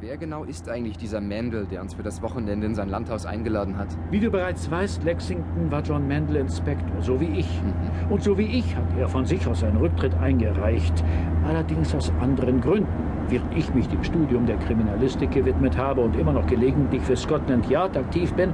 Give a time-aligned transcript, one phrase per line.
[0.00, 3.76] Wer genau ist eigentlich dieser Mandel, der uns für das Wochenende in sein Landhaus eingeladen
[3.76, 3.88] hat?
[4.12, 7.48] Wie du bereits weißt, Lexington war John Mandel Inspektor, so wie ich.
[7.60, 8.12] Mhm.
[8.12, 11.02] Und so wie ich hat er von sich aus seinen Rücktritt eingereicht.
[11.44, 12.86] Allerdings aus anderen Gründen.
[13.28, 17.68] Während ich mich dem Studium der Kriminalistik gewidmet habe und immer noch gelegentlich für Scotland
[17.68, 18.52] Yard aktiv bin,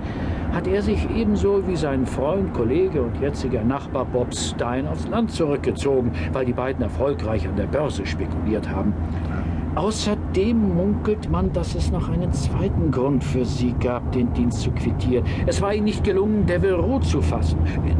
[0.55, 5.31] hat er sich ebenso wie sein Freund, Kollege und jetziger Nachbar Bob Stein aufs Land
[5.31, 8.95] zurückgezogen, weil die beiden erfolgreich an der Börse spekuliert haben.
[9.77, 14.71] Außerdem munkelt man, dass es noch einen zweiten Grund für sie gab, den Dienst zu
[14.71, 15.27] quittieren.
[15.47, 17.59] Es war ihnen nicht gelungen, Devereux zu fassen.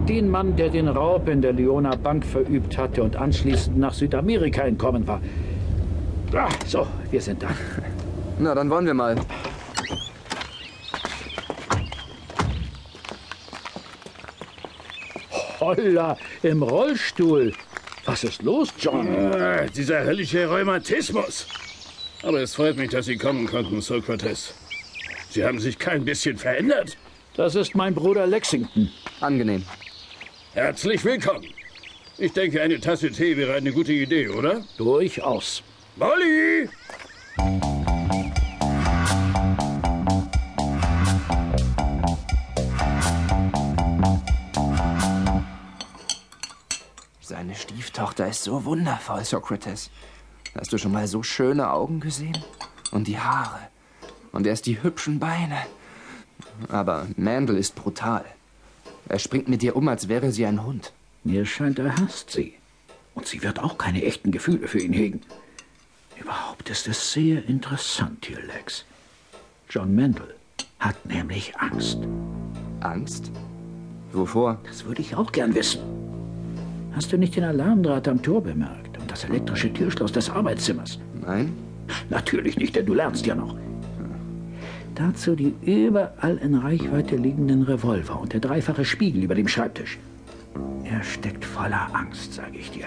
[0.09, 4.63] Den Mann, der den Raub in der Leona Bank verübt hatte und anschließend nach Südamerika
[4.63, 5.21] entkommen war.
[6.33, 7.49] Ah, so, wir sind da.
[8.39, 9.17] Na, dann wollen wir mal.
[15.61, 17.53] Holla, im Rollstuhl.
[18.07, 19.33] Was ist los, John?
[19.35, 21.47] Ah, dieser höllische Rheumatismus.
[22.23, 24.55] Aber es freut mich, dass Sie kommen konnten, Sokrates.
[25.31, 26.97] Sie haben sich kein bisschen verändert.
[27.35, 28.91] Das ist mein Bruder Lexington.
[29.21, 29.65] Angenehm.
[30.53, 31.47] Herzlich willkommen.
[32.19, 34.63] Ich denke, eine Tasse Tee wäre eine gute Idee, oder?
[34.77, 35.63] Durchaus.
[35.97, 36.69] Molly!
[48.35, 49.91] Stieftochter ist so wundervoll, Sokrates.
[50.59, 52.39] Hast du schon mal so schöne Augen gesehen?
[52.91, 53.69] Und die Haare.
[54.33, 55.59] Und erst die hübschen Beine.
[56.69, 58.25] Aber Mandel ist brutal.
[59.09, 60.93] Er springt mit dir um, als wäre sie ein Hund.
[61.23, 62.55] Mir scheint, er hasst sie.
[63.15, 65.21] Und sie wird auch keine echten Gefühle für ihn hegen.
[66.21, 68.85] Überhaupt ist es sehr interessant hier, Lex.
[69.71, 70.35] John Mandel
[70.79, 71.99] hat nämlich Angst.
[72.81, 73.31] Angst?
[74.13, 74.59] Wovor?
[74.65, 76.04] Das würde ich auch gern wissen.
[76.95, 80.99] Hast du nicht den Alarmdraht am Tor bemerkt und das elektrische Türschloss des Arbeitszimmers?
[81.27, 81.53] Nein.
[82.09, 83.57] Natürlich nicht, denn du lernst ja noch.
[84.95, 89.99] Dazu die überall in Reichweite liegenden Revolver und der dreifache Spiegel über dem Schreibtisch.
[90.85, 92.87] Er steckt voller Angst, sage ich dir.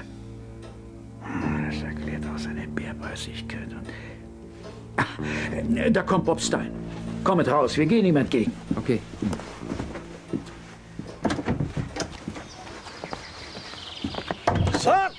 [1.70, 3.68] Das erklärt auch seine Bärbeißigkeit.
[3.74, 6.72] Und ah, da kommt Bob Stein.
[7.26, 8.54] Komm mit raus, wir gehen ihm entgegen.
[8.76, 9.02] Okay.
[14.80, 15.12] Sock!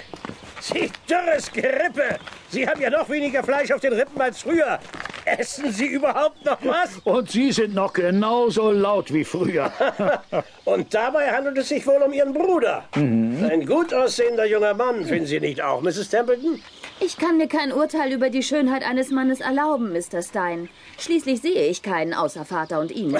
[1.28, 2.18] Sie dürres Gerippe!
[2.50, 4.78] Sie haben ja noch weniger Fleisch auf den Rippen als früher.
[5.24, 6.98] Essen Sie überhaupt noch was?
[7.04, 9.70] Und Sie sind noch genauso laut wie früher.
[10.64, 12.84] Und dabei handelt es sich wohl um Ihren Bruder.
[12.94, 13.46] Mhm.
[13.50, 16.08] Ein gut aussehender junger Mann, finden Sie nicht auch, Mrs.
[16.08, 16.62] Templeton?
[17.00, 20.22] Ich kann mir kein Urteil über die Schönheit eines Mannes erlauben, Mr.
[20.22, 20.68] Stein.
[20.98, 23.16] Schließlich sehe ich keinen außer Vater und ihn.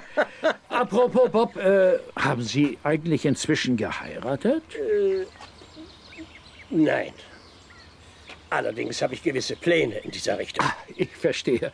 [0.68, 4.62] Apropos Bob, äh, haben Sie eigentlich inzwischen geheiratet?
[4.74, 5.24] Äh,
[6.84, 7.12] nein.
[8.50, 10.64] Allerdings habe ich gewisse Pläne in dieser Richtung.
[10.64, 11.72] Ah, ich verstehe.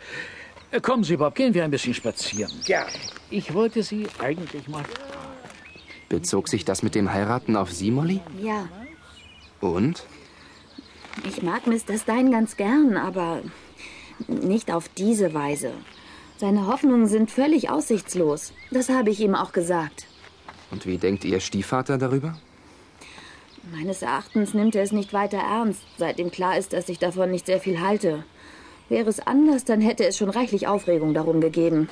[0.71, 2.51] Äh, kommen Sie, Bob, gehen wir ein bisschen spazieren.
[2.67, 2.87] Ja.
[3.31, 4.85] Ich wollte Sie eigentlich mal.
[6.09, 8.21] Bezog sich das mit dem Heiraten auf Sie, Molly?
[8.41, 8.69] Ja.
[9.61, 10.05] Und?
[11.29, 11.99] Ich mag Mr.
[11.99, 13.43] Stein ganz gern, aber
[14.29, 15.73] nicht auf diese Weise.
[16.39, 18.53] Seine Hoffnungen sind völlig aussichtslos.
[18.71, 20.07] Das habe ich ihm auch gesagt.
[20.71, 22.37] Und wie denkt Ihr Stiefvater darüber?
[23.71, 27.47] Meines Erachtens nimmt er es nicht weiter ernst, seitdem klar ist, dass ich davon nicht
[27.47, 28.25] sehr viel halte.
[28.89, 31.89] Wäre es anders, dann hätte es schon reichlich Aufregung darum gegeben.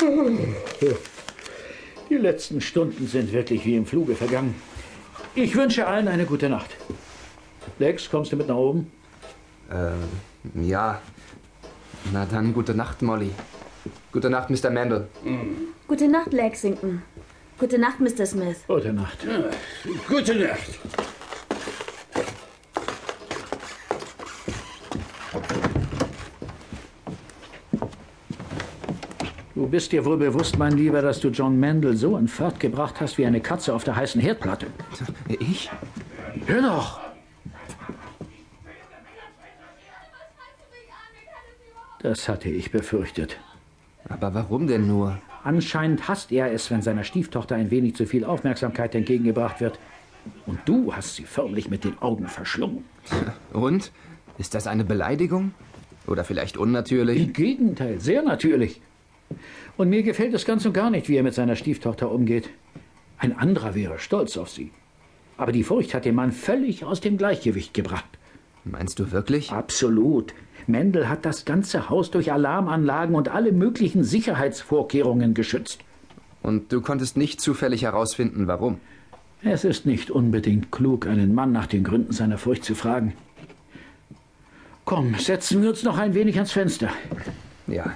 [2.08, 4.54] Die letzten Stunden sind wirklich wie im Fluge vergangen.
[5.34, 6.70] Ich wünsche allen eine gute Nacht.
[7.78, 8.90] Lex, kommst du mit nach oben?
[9.72, 11.00] Äh, ja.
[12.12, 13.30] Na dann, gute Nacht, Molly.
[14.12, 14.70] Gute Nacht, Mr.
[14.70, 15.08] Mandel.
[15.24, 15.68] Mhm.
[15.88, 17.02] Gute Nacht, Lexington.
[17.58, 18.26] Gute Nacht, Mr.
[18.26, 18.58] Smith.
[18.66, 19.18] Gute Nacht.
[19.24, 19.44] Ja,
[20.08, 20.78] gute Nacht.
[29.54, 33.00] Du bist dir wohl bewusst, mein Lieber, dass du John Mandel so in Fahrt gebracht
[33.00, 34.66] hast wie eine Katze auf der heißen Herdplatte.
[35.28, 35.70] Ich?
[36.46, 37.01] Hör doch!
[42.02, 43.38] Das hatte ich befürchtet.
[44.08, 45.18] Aber warum denn nur?
[45.44, 49.78] Anscheinend hasst er es, wenn seiner Stieftochter ein wenig zu viel Aufmerksamkeit entgegengebracht wird.
[50.46, 52.84] Und du hast sie förmlich mit den Augen verschlungen.
[53.52, 53.92] Und?
[54.38, 55.52] Ist das eine Beleidigung?
[56.06, 57.22] Oder vielleicht unnatürlich?
[57.22, 58.80] Im Gegenteil, sehr natürlich.
[59.76, 62.50] Und mir gefällt es ganz und gar nicht, wie er mit seiner Stieftochter umgeht.
[63.18, 64.70] Ein anderer wäre stolz auf sie.
[65.36, 68.04] Aber die Furcht hat den Mann völlig aus dem Gleichgewicht gebracht.
[68.64, 69.50] Meinst du wirklich?
[69.50, 70.34] Absolut.
[70.66, 75.80] Mendel hat das ganze Haus durch Alarmanlagen und alle möglichen Sicherheitsvorkehrungen geschützt.
[76.42, 78.80] Und du konntest nicht zufällig herausfinden, warum?
[79.42, 83.14] Es ist nicht unbedingt klug, einen Mann nach den Gründen seiner Furcht zu fragen.
[84.84, 86.90] Komm, setzen wir uns noch ein wenig ans Fenster.
[87.66, 87.92] Ja.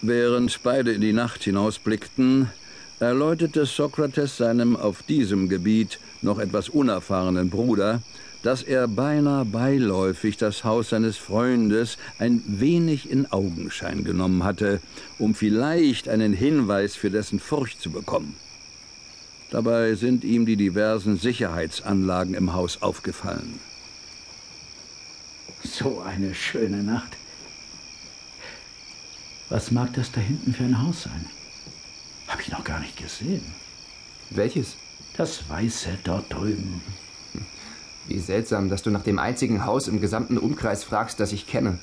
[0.00, 2.50] Während beide in die Nacht hinausblickten,
[3.02, 8.00] erläuterte Sokrates seinem auf diesem Gebiet noch etwas unerfahrenen Bruder,
[8.42, 14.80] dass er beinahe beiläufig das Haus seines Freundes ein wenig in Augenschein genommen hatte,
[15.18, 18.36] um vielleicht einen Hinweis für dessen Furcht zu bekommen.
[19.50, 23.60] Dabei sind ihm die diversen Sicherheitsanlagen im Haus aufgefallen.
[25.62, 27.16] So eine schöne Nacht.
[29.48, 31.26] Was mag das da hinten für ein Haus sein?
[32.32, 33.44] Hab ich noch gar nicht gesehen.
[34.30, 34.78] Welches?
[35.18, 36.80] Das Weiße dort drüben.
[38.08, 41.78] Wie seltsam, dass du nach dem einzigen Haus im gesamten Umkreis fragst, das ich kenne.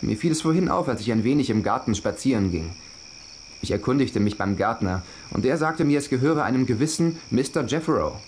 [0.00, 2.72] Mir fiel es vorhin auf, als ich ein wenig im Garten spazieren ging.
[3.62, 7.64] Ich erkundigte mich beim Gärtner, und er sagte mir, es gehöre einem gewissen Mr.
[7.64, 8.20] Jeffero.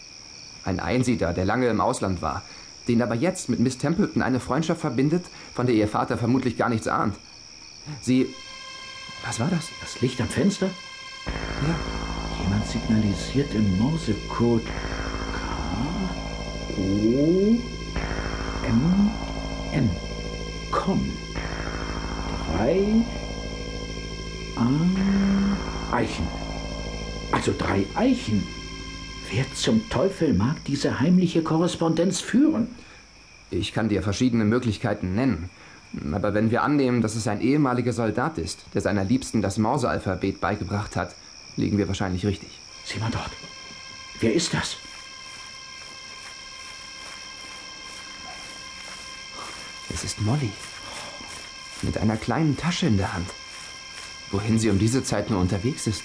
[0.65, 2.43] Ein Einsiedler, der lange im Ausland war,
[2.87, 5.25] den aber jetzt mit Miss Templeton eine Freundschaft verbindet,
[5.55, 7.17] von der ihr Vater vermutlich gar nichts ahnt.
[8.01, 8.33] Sie.
[9.27, 9.71] Was war das?
[9.81, 10.71] Das Licht am Fenster?
[11.67, 11.75] Ja.
[12.43, 14.63] Jemand signalisiert im Morsecode
[16.77, 17.57] O
[18.65, 19.11] M
[19.73, 19.91] M.
[20.71, 21.11] Komm.
[22.57, 23.05] Drei
[24.57, 26.27] A Eichen.
[27.33, 28.47] Also drei Eichen.
[29.31, 32.69] Wer zum Teufel mag diese heimliche Korrespondenz führen?
[33.51, 35.51] Ich kann dir verschiedene Möglichkeiten nennen.
[36.13, 40.41] Aber wenn wir annehmen, dass es ein ehemaliger Soldat ist, der seiner Liebsten das Morsealphabet
[40.41, 41.15] beigebracht hat,
[41.57, 42.61] liegen wir wahrscheinlich richtig.
[42.85, 43.31] Sieh mal dort.
[44.21, 44.77] Wer ist das?
[49.93, 50.51] Es ist Molly.
[51.83, 53.29] Mit einer kleinen Tasche in der Hand.
[54.31, 56.03] Wohin sie um diese Zeit nur unterwegs ist.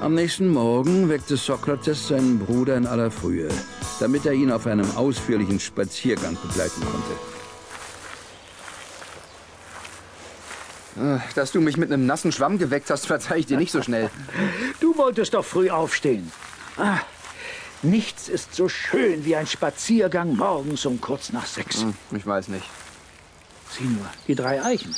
[0.00, 3.48] Am nächsten Morgen weckte Sokrates seinen Bruder in aller Frühe,
[4.00, 7.43] damit er ihn auf einem ausführlichen Spaziergang begleiten konnte.
[11.34, 14.10] Dass du mich mit einem nassen Schwamm geweckt hast, verzeih ich dir nicht so schnell.
[14.80, 16.30] Du wolltest doch früh aufstehen.
[16.76, 16.98] Ah,
[17.82, 21.82] nichts ist so schön wie ein Spaziergang morgens um kurz nach sechs.
[21.82, 22.64] Hm, Ich weiß nicht.
[23.70, 24.94] Sieh nur, die drei Eichen.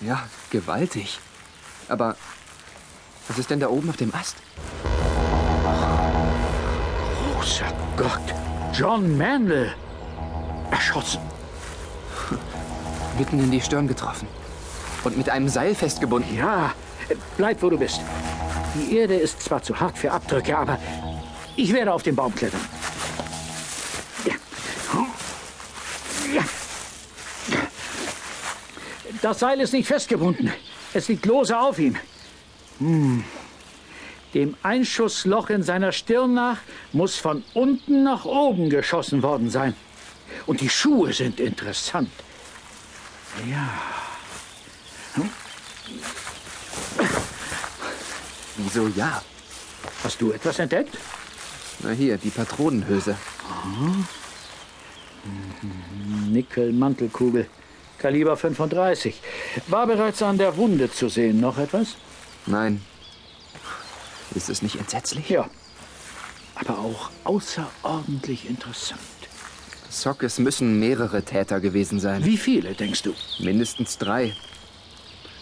[0.00, 1.20] Ja, gewaltig.
[1.88, 2.16] Aber
[3.28, 4.36] was ist denn da oben auf dem Ast?
[7.34, 8.34] Großer Gott,
[8.72, 9.72] John Mandel.
[10.70, 11.20] Erschossen.
[13.18, 14.26] Mitten in die Stirn getroffen.
[15.04, 16.36] Und mit einem Seil festgebunden.
[16.36, 16.72] Ja,
[17.36, 18.00] bleib, wo du bist.
[18.74, 20.78] Die Erde ist zwar zu hart für Abdrücke, aber
[21.56, 22.60] ich werde auf den Baum klettern.
[29.22, 30.52] Das Seil ist nicht festgebunden.
[30.92, 31.96] Es liegt lose auf ihm.
[32.78, 33.24] Hm.
[34.34, 36.58] Dem Einschussloch in seiner Stirn nach
[36.92, 39.74] muss von unten nach oben geschossen worden sein.
[40.46, 42.10] Und die Schuhe sind interessant.
[43.50, 44.05] Ja.
[48.56, 49.22] Wieso ja?
[50.02, 50.96] Hast du etwas entdeckt?
[51.80, 53.16] Na hier, die Patronenhülse.
[56.28, 57.48] Nickel-Mantelkugel.
[57.98, 59.20] Kaliber 35.
[59.68, 61.40] War bereits an der Wunde zu sehen.
[61.40, 61.96] Noch etwas?
[62.46, 62.82] Nein.
[64.34, 65.28] Ist es nicht entsetzlich?
[65.30, 65.48] Ja.
[66.54, 69.00] Aber auch außerordentlich interessant.
[69.90, 72.24] Sock, es müssen mehrere Täter gewesen sein.
[72.24, 73.14] Wie viele, denkst du?
[73.38, 74.34] Mindestens drei.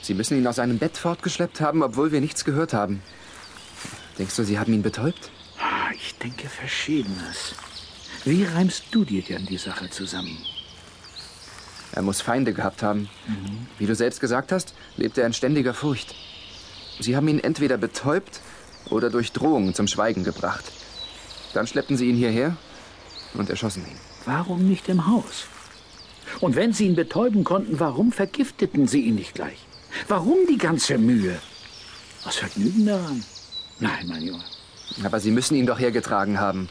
[0.04, 3.02] Sie müssen ihn aus seinem Bett fortgeschleppt haben, obwohl wir nichts gehört haben.
[4.18, 5.30] Denkst du, sie haben ihn betäubt?
[5.58, 7.54] Ah, Ich denke Verschiedenes.
[8.26, 10.36] Wie reimst du dir denn die Sache zusammen?
[11.92, 13.08] Er muss Feinde gehabt haben.
[13.78, 16.14] Wie du selbst gesagt hast, lebt er in ständiger Furcht.
[17.00, 18.40] Sie haben ihn entweder betäubt
[18.90, 20.64] oder durch Drohungen zum Schweigen gebracht.
[21.54, 22.58] Dann schleppten sie ihn hierher
[23.32, 23.98] und erschossen ihn.
[24.26, 25.46] Warum nicht im Haus?
[26.40, 29.66] Und wenn sie ihn betäuben konnten, warum vergifteten sie ihn nicht gleich?
[30.08, 31.38] Warum die ganze Mühe?
[32.24, 33.24] Was Vergnügen daran?
[33.80, 34.44] Nein, mein Junge.
[35.02, 36.68] Aber sie müssen ihn doch hergetragen haben.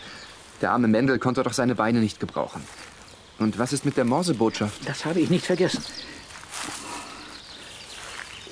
[0.62, 2.64] Der arme Mendel konnte doch seine Beine nicht gebrauchen.
[3.40, 4.88] Und was ist mit der Morsebotschaft?
[4.88, 5.84] Das habe ich nicht vergessen.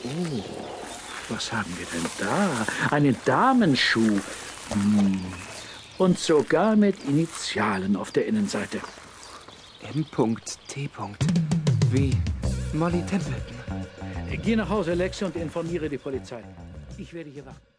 [0.04, 0.44] Oh,
[1.30, 2.50] was haben wir denn da?
[2.94, 4.20] Einen Damenschuh.
[4.74, 5.22] Hm.
[5.98, 8.82] Und sogar mit Initialen auf der Innenseite.
[9.94, 10.90] M.T.
[11.92, 12.18] Wie
[12.74, 13.58] Molly Templeton.
[14.38, 16.44] Geh nach Hause, Lex, und informiere die Polizei.
[16.98, 17.71] Ich werde hier warten.